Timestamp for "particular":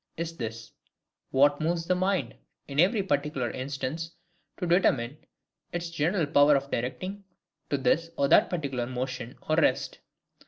3.03-3.51, 8.49-8.87